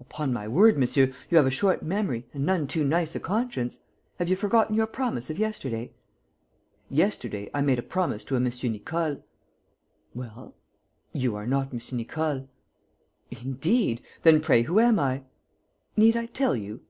"Upon 0.00 0.32
my 0.32 0.48
word, 0.48 0.76
monsieur, 0.76 1.14
you 1.30 1.36
have 1.36 1.46
a 1.46 1.50
short 1.52 1.80
memory 1.80 2.26
and 2.34 2.44
none 2.44 2.66
too 2.66 2.82
nice 2.84 3.14
a 3.14 3.20
conscience. 3.20 3.78
Have 4.18 4.28
you 4.28 4.34
forgotten 4.34 4.74
your 4.74 4.88
promise 4.88 5.30
of 5.30 5.38
yesterday?" 5.38 5.92
"Yesterday, 6.88 7.48
I 7.54 7.60
made 7.60 7.78
a 7.78 7.82
promise 7.84 8.24
to 8.24 8.34
a 8.34 8.38
M. 8.38 8.50
Nicole." 8.64 9.24
"Well?" 10.12 10.56
"You 11.12 11.36
are 11.36 11.46
not 11.46 11.72
M. 11.72 11.78
Nicole." 11.96 12.48
"Indeed! 13.30 14.02
Then, 14.24 14.40
pray, 14.40 14.62
who 14.62 14.80
am 14.80 14.98
I?" 14.98 15.22
"Need 15.96 16.16
I 16.16 16.26
tell 16.26 16.56
you?" 16.56 16.80